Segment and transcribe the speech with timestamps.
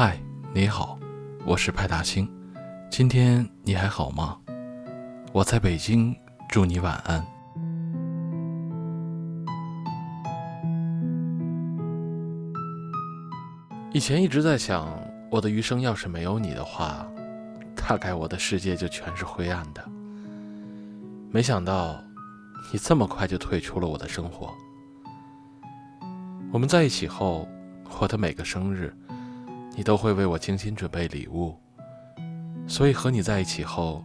[0.00, 0.16] 嗨，
[0.54, 0.96] 你好，
[1.44, 2.30] 我是派大星。
[2.88, 4.38] 今天你还好吗？
[5.32, 6.14] 我在北京，
[6.48, 7.26] 祝你晚安。
[13.92, 14.88] 以前一直在想，
[15.32, 17.04] 我的余生要是没有你的话，
[17.74, 19.84] 大概我的世界就全是灰暗的。
[21.32, 22.00] 没想到，
[22.72, 24.54] 你这么快就退出了我的生活。
[26.52, 27.48] 我们在一起后，
[27.98, 28.94] 我的每个生日，
[29.78, 31.56] 你都会为我精心准备礼物。
[32.66, 34.04] 所以和你在一起后，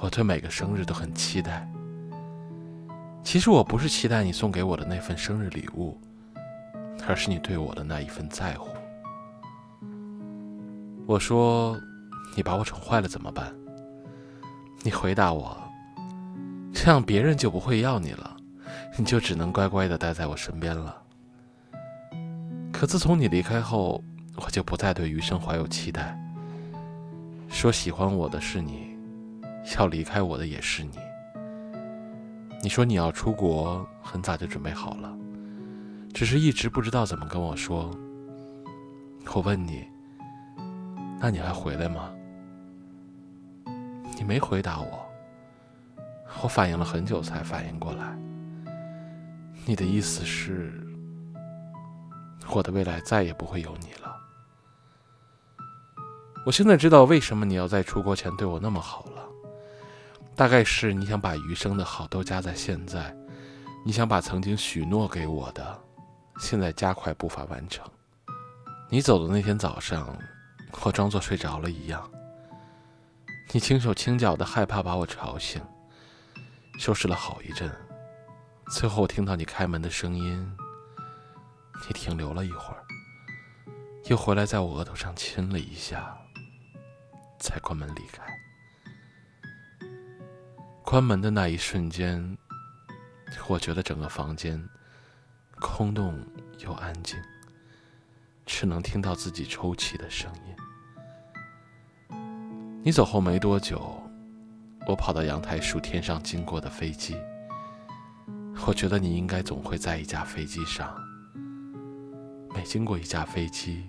[0.00, 1.70] 我对每个生日都很期待。
[3.22, 6.00] 其实我不是期待你送给我的那份生日礼物，
[7.06, 8.70] 而是你对我的那一份在乎。
[11.06, 11.78] 我说
[12.34, 13.54] ：“你把我宠坏了怎么办？”
[14.82, 15.54] 你回答我
[16.72, 18.34] ：“这样别人就不会要你了，
[18.96, 20.96] 你就只能乖乖的待在我身边了。”
[22.72, 24.02] 可自从你离开后，
[24.36, 26.18] 我就不再对余生怀有期待。
[27.48, 28.96] 说喜欢我的是你，
[29.78, 30.98] 要离开我的也是你。
[32.62, 35.14] 你说你要出国，很早就准备好了，
[36.14, 37.90] 只是一直不知道怎么跟我说。
[39.34, 39.84] 我问你，
[41.20, 42.10] 那你还回来吗？
[44.16, 45.06] 你没回答我。
[46.42, 48.16] 我反应了很久才反应过来，
[49.66, 50.72] 你的意思是？
[52.54, 54.01] 我的未来再也不会有你了。
[56.44, 59.28] 我现在知道为什么你要在出国前对我那么好了，
[60.34, 63.14] 大概是你想把余生的好都加在现在，
[63.84, 65.80] 你想把曾经许诺给我的，
[66.38, 67.88] 现在加快步伐完成。
[68.90, 70.16] 你走的那天早上，
[70.82, 72.10] 我装作睡着了一样，
[73.52, 75.62] 你轻手轻脚的，害怕把我吵醒，
[76.78, 77.70] 收拾了好一阵，
[78.72, 80.56] 最后我听到你开门的声音。
[81.88, 82.82] 你停留了一会儿，
[84.06, 86.16] 又回来在我额头上亲了一下，
[87.42, 88.22] 才关门离开。
[90.84, 92.38] 关门的那一瞬间，
[93.48, 94.62] 我觉得整个房间
[95.58, 96.24] 空洞
[96.58, 97.18] 又安静，
[98.46, 102.16] 只能听到自己抽泣的声音。
[102.84, 104.02] 你走后没多久，
[104.86, 107.16] 我跑到阳台数天上经过的飞机。
[108.66, 110.94] 我觉得你应该总会在一架飞机上。
[112.54, 113.82] 每经过一架飞机，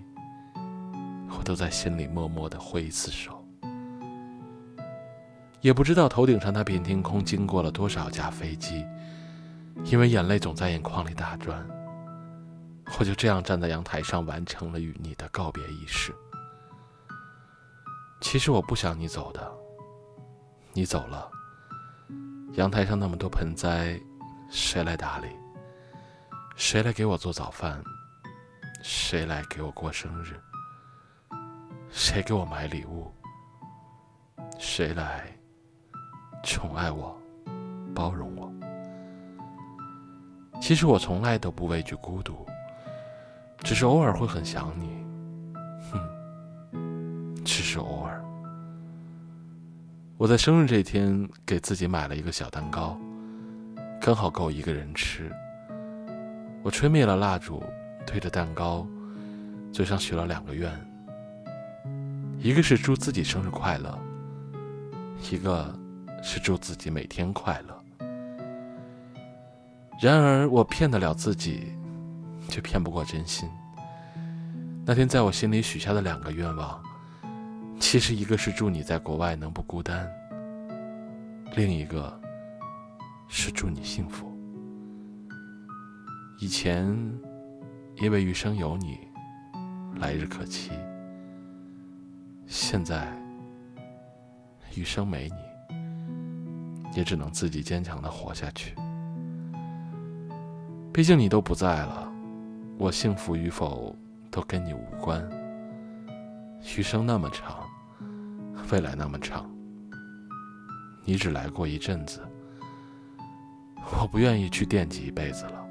[1.36, 3.43] 我都在心里默默的挥一次手。
[5.64, 8.84] 也不知道头顶上那片天空经过了多少架飞机，
[9.84, 11.66] 因为眼泪总在眼眶里打转。
[12.98, 16.14] 我就这样站在阳台上，完成了与你的告别仪式。
[18.20, 19.50] 其实我不想你走的，
[20.74, 21.30] 你走了，
[22.56, 23.98] 阳台上那么多盆栽，
[24.50, 25.28] 谁来打理？
[26.56, 27.82] 谁来给我做早饭？
[28.82, 30.38] 谁来给我过生日？
[31.88, 33.10] 谁给我买礼物？
[34.58, 35.33] 谁来
[36.44, 37.16] 宠爱我、
[37.94, 38.52] 包容我？
[40.60, 42.46] 其实我从来都不畏惧孤独，
[43.58, 45.04] 只是偶尔会很想你。
[45.90, 48.22] 哼，只是偶尔。
[50.16, 52.96] 我在生日这天给自己买了一个小蛋糕，
[54.00, 55.32] 刚好够一个人吃。
[56.62, 57.62] 我吹灭了蜡烛。
[58.06, 58.86] 推着蛋糕，
[59.72, 60.70] 嘴上许了两个愿，
[62.38, 63.98] 一个是祝自己生日快乐，
[65.30, 65.74] 一个
[66.24, 67.84] 是祝自己每天快乐。
[70.00, 71.72] 然而，我骗得了自己，
[72.48, 73.48] 却骗不过真心。
[74.84, 76.82] 那天在我心里许下的两个愿望，
[77.78, 80.10] 其实一个是祝你在国外能不孤单，
[81.54, 82.20] 另一个
[83.28, 84.32] 是祝你幸福。
[86.40, 86.96] 以前。
[87.98, 88.98] 因为余生有你，
[90.00, 90.72] 来日可期。
[92.44, 93.06] 现在
[94.74, 95.36] 余生没你，
[96.94, 98.74] 也只能自己坚强的活下去。
[100.92, 102.12] 毕竟你都不在了，
[102.78, 103.94] 我幸福与否
[104.30, 105.28] 都跟你无关。
[106.76, 107.64] 余生那么长，
[108.70, 109.50] 未来那么长，
[111.04, 112.20] 你只来过一阵子，
[114.00, 115.66] 我不愿意去惦记一辈子了。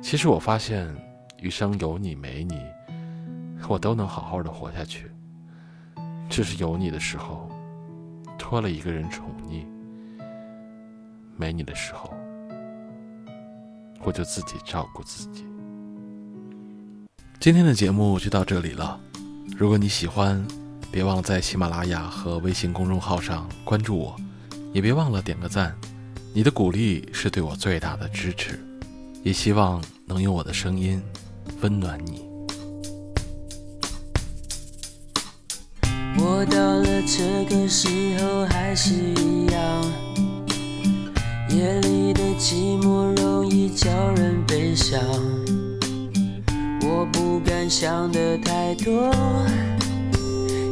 [0.00, 0.88] 其实我发现，
[1.38, 2.58] 余生有你没你，
[3.68, 5.10] 我都能好好的活下去。
[6.30, 7.51] 只是有你的时候，
[8.52, 9.64] 多了一个人宠溺；
[11.38, 12.12] 没你的时候，
[14.04, 15.46] 我就自己照顾自己。
[17.40, 19.00] 今天的节目就到这里了。
[19.56, 20.46] 如果你喜欢，
[20.90, 24.14] 别忘了在喜马拉雅和微信公众号上关注我，
[24.74, 25.74] 也别忘了点个赞。
[26.34, 28.60] 你的鼓励是对我最大的支持。
[29.22, 31.02] 也希望能用我的声音
[31.62, 32.31] 温暖你。
[36.24, 37.88] 我到了这个时
[38.20, 39.84] 候还是一样，
[41.48, 45.00] 夜里的寂寞容易叫人悲伤。
[46.82, 49.12] 我不敢想的太多，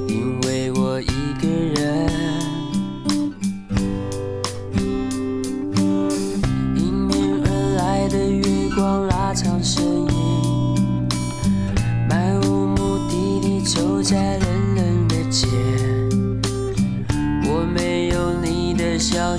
[0.06, 2.39] 因为我一个人。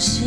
[0.01, 0.25] 息，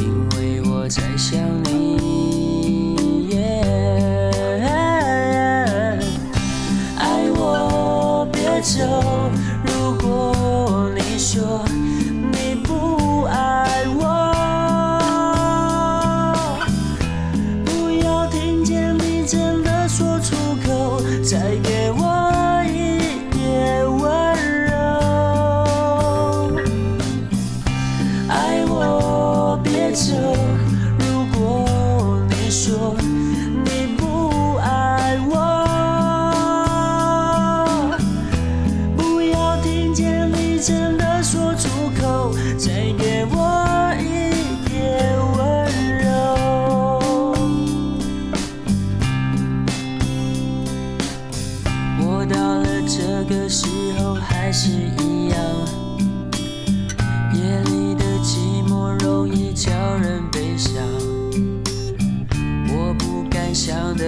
[0.00, 3.30] 因为我在想你。
[6.98, 8.82] 爱我别走，
[9.64, 11.64] 如果你说
[12.32, 12.53] 你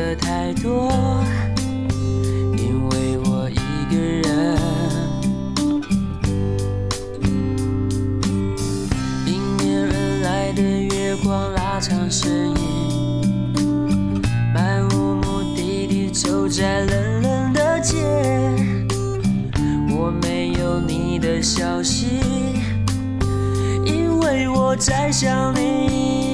[0.06, 0.88] 的太多，
[2.56, 3.56] 因为我一
[3.90, 4.56] 个人。
[9.26, 14.22] 迎面而来的月光拉长身影，
[14.54, 17.96] 漫无目的地走在冷冷的街，
[19.90, 22.20] 我没有你的消息。
[23.84, 26.25] 因为我在想你。